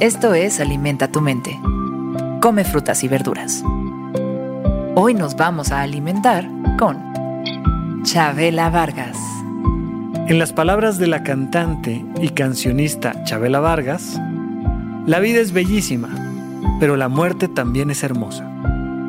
Esto 0.00 0.32
es 0.32 0.60
Alimenta 0.60 1.08
tu 1.08 1.20
mente. 1.20 1.60
Come 2.40 2.64
frutas 2.64 3.04
y 3.04 3.08
verduras. 3.08 3.62
Hoy 4.94 5.12
nos 5.12 5.36
vamos 5.36 5.72
a 5.72 5.82
alimentar 5.82 6.48
con 6.78 6.96
Chabela 8.02 8.70
Vargas. 8.70 9.18
En 10.26 10.38
las 10.38 10.54
palabras 10.54 10.96
de 10.96 11.06
la 11.06 11.22
cantante 11.22 12.02
y 12.18 12.30
cancionista 12.30 13.24
Chabela 13.24 13.60
Vargas, 13.60 14.18
la 15.04 15.20
vida 15.20 15.38
es 15.38 15.52
bellísima, 15.52 16.08
pero 16.80 16.96
la 16.96 17.10
muerte 17.10 17.46
también 17.46 17.90
es 17.90 18.02
hermosa. 18.02 18.50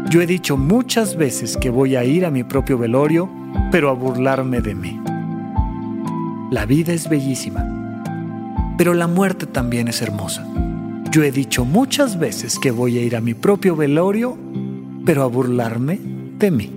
Yo 0.09 0.19
he 0.19 0.25
dicho 0.25 0.57
muchas 0.57 1.15
veces 1.15 1.55
que 1.55 1.69
voy 1.69 1.95
a 1.95 2.03
ir 2.03 2.25
a 2.25 2.31
mi 2.31 2.43
propio 2.43 2.77
velorio, 2.77 3.29
pero 3.71 3.89
a 3.89 3.93
burlarme 3.93 4.59
de 4.59 4.75
mí. 4.75 4.99
La 6.51 6.65
vida 6.65 6.91
es 6.91 7.07
bellísima, 7.07 7.65
pero 8.77 8.93
la 8.93 9.07
muerte 9.07 9.45
también 9.45 9.87
es 9.87 10.01
hermosa. 10.01 10.45
Yo 11.11 11.23
he 11.23 11.31
dicho 11.33 11.65
muchas 11.65 12.17
veces 12.17 12.57
que 12.57 12.71
voy 12.71 12.97
a 12.97 13.01
ir 13.01 13.17
a 13.17 13.21
mi 13.21 13.33
propio 13.33 13.75
velorio, 13.75 14.37
pero 15.05 15.23
a 15.23 15.27
burlarme 15.27 15.99
de 16.39 16.51
mí. 16.51 16.71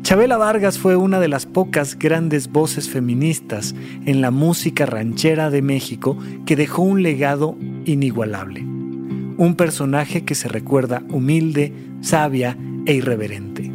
Chabela 0.00 0.38
Vargas 0.38 0.78
fue 0.78 0.96
una 0.96 1.20
de 1.20 1.28
las 1.28 1.44
pocas 1.44 1.98
grandes 1.98 2.50
voces 2.50 2.88
feministas 2.88 3.74
en 4.06 4.22
la 4.22 4.30
música 4.30 4.86
ranchera 4.86 5.50
de 5.50 5.60
México 5.60 6.16
que 6.46 6.56
dejó 6.56 6.80
un 6.80 7.02
legado 7.02 7.58
inigualable. 7.84 8.62
Un 8.62 9.54
personaje 9.54 10.24
que 10.24 10.34
se 10.34 10.48
recuerda 10.48 11.02
humilde, 11.10 11.74
sabia 12.00 12.56
e 12.86 12.94
irreverente. 12.94 13.70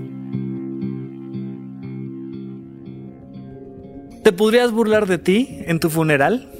¿Te 4.24 4.32
podrías 4.32 4.72
burlar 4.72 5.06
de 5.06 5.20
ti 5.20 5.60
en 5.68 5.80
tu 5.80 5.92
funeral? 5.92 6.52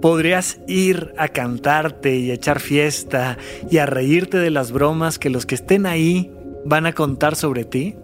¿Podrías 0.00 0.58
ir 0.66 1.12
a 1.18 1.28
cantarte 1.28 2.16
y 2.16 2.30
a 2.30 2.34
echar 2.34 2.60
fiesta 2.60 3.36
y 3.70 3.78
a 3.78 3.86
reírte 3.86 4.38
de 4.38 4.50
las 4.50 4.72
bromas 4.72 5.18
que 5.18 5.28
los 5.28 5.44
que 5.44 5.54
estén 5.54 5.84
ahí 5.84 6.32
van 6.64 6.86
a 6.86 6.92
contar 6.92 7.36
sobre 7.36 7.64
ti? 7.64 7.96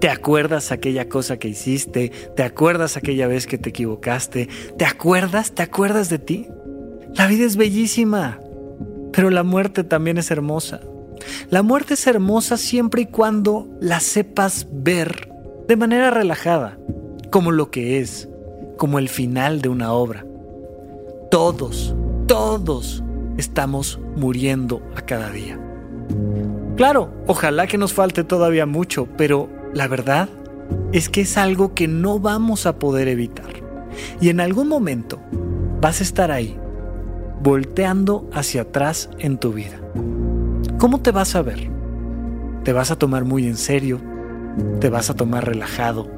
¿Te 0.00 0.10
acuerdas 0.10 0.72
aquella 0.72 1.08
cosa 1.08 1.38
que 1.38 1.48
hiciste? 1.48 2.10
¿Te 2.36 2.42
acuerdas 2.42 2.96
aquella 2.96 3.26
vez 3.28 3.46
que 3.46 3.58
te 3.58 3.70
equivocaste? 3.70 4.48
¿Te 4.76 4.84
acuerdas? 4.84 5.52
¿Te 5.52 5.62
acuerdas 5.62 6.10
de 6.10 6.18
ti? 6.18 6.48
La 7.14 7.26
vida 7.26 7.44
es 7.44 7.56
bellísima, 7.56 8.38
pero 9.12 9.30
la 9.30 9.42
muerte 9.42 9.84
también 9.84 10.18
es 10.18 10.30
hermosa. 10.30 10.80
La 11.50 11.62
muerte 11.62 11.94
es 11.94 12.06
hermosa 12.06 12.56
siempre 12.56 13.02
y 13.02 13.06
cuando 13.06 13.68
la 13.80 14.00
sepas 14.00 14.66
ver 14.70 15.30
de 15.68 15.76
manera 15.76 16.10
relajada, 16.10 16.78
como 17.30 17.52
lo 17.52 17.70
que 17.70 18.00
es, 18.00 18.28
como 18.76 18.98
el 18.98 19.08
final 19.08 19.62
de 19.62 19.68
una 19.68 19.92
obra. 19.92 20.26
Todos, 21.32 21.94
todos 22.26 23.02
estamos 23.38 23.98
muriendo 24.16 24.82
a 24.94 25.00
cada 25.00 25.30
día. 25.30 25.58
Claro, 26.76 27.10
ojalá 27.26 27.66
que 27.66 27.78
nos 27.78 27.94
falte 27.94 28.22
todavía 28.22 28.66
mucho, 28.66 29.08
pero 29.16 29.48
la 29.72 29.88
verdad 29.88 30.28
es 30.92 31.08
que 31.08 31.22
es 31.22 31.38
algo 31.38 31.72
que 31.72 31.88
no 31.88 32.18
vamos 32.18 32.66
a 32.66 32.78
poder 32.78 33.08
evitar. 33.08 33.50
Y 34.20 34.28
en 34.28 34.40
algún 34.40 34.68
momento 34.68 35.20
vas 35.80 36.00
a 36.00 36.02
estar 36.02 36.30
ahí, 36.30 36.54
volteando 37.42 38.28
hacia 38.34 38.60
atrás 38.60 39.08
en 39.18 39.38
tu 39.38 39.54
vida. 39.54 39.80
¿Cómo 40.76 41.00
te 41.00 41.12
vas 41.12 41.34
a 41.34 41.40
ver? 41.40 41.70
¿Te 42.62 42.74
vas 42.74 42.90
a 42.90 42.96
tomar 42.96 43.24
muy 43.24 43.46
en 43.46 43.56
serio? 43.56 44.02
¿Te 44.80 44.90
vas 44.90 45.08
a 45.08 45.14
tomar 45.14 45.46
relajado? 45.46 46.10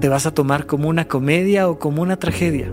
¿Te 0.00 0.08
vas 0.08 0.26
a 0.26 0.34
tomar 0.34 0.66
como 0.66 0.88
una 0.88 1.06
comedia 1.06 1.68
o 1.68 1.78
como 1.78 2.02
una 2.02 2.16
tragedia? 2.16 2.72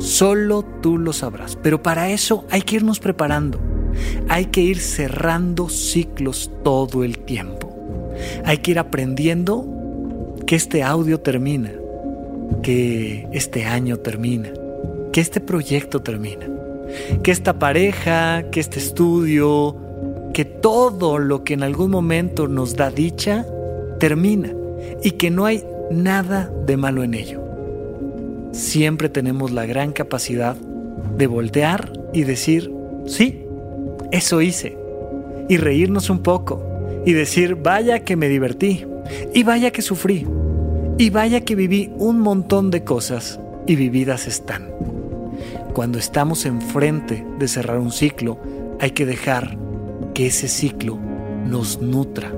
Solo 0.00 0.64
tú 0.80 0.96
lo 0.96 1.12
sabrás, 1.12 1.56
pero 1.56 1.82
para 1.82 2.10
eso 2.10 2.44
hay 2.50 2.62
que 2.62 2.76
irnos 2.76 3.00
preparando. 3.00 3.60
Hay 4.28 4.46
que 4.46 4.62
ir 4.62 4.78
cerrando 4.78 5.68
ciclos 5.68 6.50
todo 6.64 7.04
el 7.04 7.18
tiempo. 7.18 7.70
Hay 8.44 8.58
que 8.58 8.72
ir 8.72 8.78
aprendiendo 8.78 10.36
que 10.46 10.56
este 10.56 10.82
audio 10.82 11.20
termina, 11.20 11.70
que 12.62 13.28
este 13.32 13.66
año 13.66 13.98
termina, 13.98 14.50
que 15.12 15.20
este 15.20 15.40
proyecto 15.40 16.00
termina, 16.00 16.48
que 17.22 17.30
esta 17.30 17.58
pareja, 17.58 18.44
que 18.50 18.60
este 18.60 18.78
estudio, 18.78 19.76
que 20.32 20.46
todo 20.46 21.18
lo 21.18 21.44
que 21.44 21.54
en 21.54 21.62
algún 21.62 21.90
momento 21.90 22.48
nos 22.48 22.74
da 22.74 22.90
dicha, 22.90 23.46
termina 23.98 24.52
y 25.02 25.12
que 25.12 25.30
no 25.30 25.44
hay 25.44 25.62
nada 25.90 26.50
de 26.66 26.76
malo 26.76 27.02
en 27.02 27.14
ello. 27.14 27.39
Siempre 28.52 29.08
tenemos 29.08 29.52
la 29.52 29.66
gran 29.66 29.92
capacidad 29.92 30.56
de 31.16 31.26
voltear 31.26 31.92
y 32.12 32.24
decir, 32.24 32.72
sí, 33.06 33.44
eso 34.10 34.40
hice. 34.40 34.76
Y 35.48 35.56
reírnos 35.56 36.10
un 36.10 36.22
poco. 36.22 36.64
Y 37.06 37.12
decir, 37.12 37.54
vaya 37.56 38.00
que 38.00 38.16
me 38.16 38.28
divertí. 38.28 38.86
Y 39.34 39.42
vaya 39.42 39.70
que 39.70 39.82
sufrí. 39.82 40.26
Y 40.98 41.10
vaya 41.10 41.42
que 41.42 41.54
viví 41.54 41.92
un 41.96 42.20
montón 42.20 42.70
de 42.70 42.84
cosas 42.84 43.40
y 43.66 43.76
vividas 43.76 44.26
están. 44.26 44.70
Cuando 45.72 45.98
estamos 45.98 46.44
enfrente 46.44 47.24
de 47.38 47.48
cerrar 47.48 47.78
un 47.78 47.92
ciclo, 47.92 48.38
hay 48.80 48.90
que 48.90 49.06
dejar 49.06 49.56
que 50.14 50.26
ese 50.26 50.48
ciclo 50.48 50.98
nos 51.46 51.80
nutra, 51.80 52.32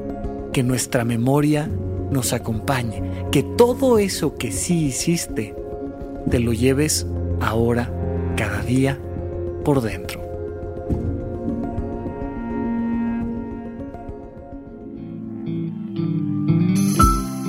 que 0.53 0.63
nuestra 0.63 1.05
memoria 1.05 1.71
nos 2.11 2.33
acompañe, 2.33 3.03
que 3.31 3.43
todo 3.43 3.99
eso 3.99 4.37
que 4.37 4.53
sí 4.53 4.87
hiciste, 4.87 5.55
te 6.31 6.41
lo 6.41 6.53
lleves 6.53 7.07
ahora, 7.41 7.91
cada 8.37 8.63
día, 8.63 8.99
por 9.65 9.81
dentro. 9.81 10.21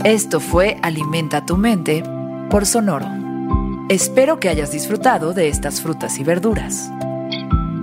Esto 0.03 0.39
fue 0.39 0.77
Alimenta 0.81 1.45
tu 1.45 1.55
mente 1.55 2.03
por 2.49 2.65
Sonoro. 2.65 3.07
Espero 3.89 4.39
que 4.39 4.49
hayas 4.49 4.71
disfrutado 4.71 5.33
de 5.33 5.47
estas 5.47 5.81
frutas 5.81 6.19
y 6.19 6.23
verduras. 6.23 6.91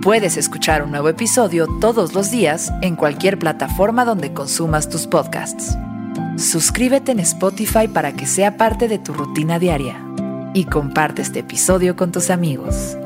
Puedes 0.02 0.36
escuchar 0.36 0.82
un 0.82 0.90
nuevo 0.90 1.08
episodio 1.08 1.66
todos 1.80 2.14
los 2.14 2.30
días 2.30 2.72
en 2.82 2.96
cualquier 2.96 3.38
plataforma 3.38 4.04
donde 4.04 4.32
consumas 4.32 4.88
tus 4.88 5.06
podcasts. 5.06 5.76
Suscríbete 6.36 7.12
en 7.12 7.20
Spotify 7.20 7.88
para 7.88 8.12
que 8.12 8.26
sea 8.26 8.56
parte 8.56 8.88
de 8.88 8.98
tu 8.98 9.12
rutina 9.12 9.58
diaria 9.58 10.09
y 10.54 10.64
comparte 10.64 11.22
este 11.22 11.40
episodio 11.40 11.96
con 11.96 12.12
tus 12.12 12.30
amigos. 12.30 12.96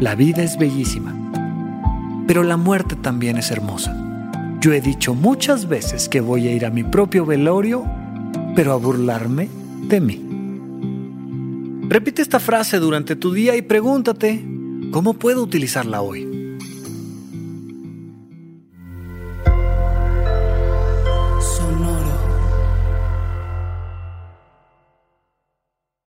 La 0.00 0.14
vida 0.14 0.42
es 0.42 0.58
bellísima, 0.58 1.14
pero 2.26 2.42
la 2.42 2.56
muerte 2.56 2.96
también 2.96 3.36
es 3.38 3.50
hermosa. 3.50 3.96
Yo 4.60 4.72
he 4.72 4.80
dicho 4.80 5.14
muchas 5.14 5.68
veces 5.68 6.08
que 6.08 6.20
voy 6.20 6.48
a 6.48 6.52
ir 6.52 6.66
a 6.66 6.70
mi 6.70 6.84
propio 6.84 7.24
velorio, 7.24 7.84
pero 8.54 8.72
a 8.72 8.76
burlarme 8.76 9.48
de 9.88 10.00
mí. 10.00 10.22
Repite 11.88 12.22
esta 12.22 12.40
frase 12.40 12.78
durante 12.78 13.16
tu 13.16 13.32
día 13.32 13.56
y 13.56 13.62
pregúntate, 13.62 14.44
¿cómo 14.90 15.14
puedo 15.14 15.42
utilizarla 15.42 16.02
hoy? 16.02 16.35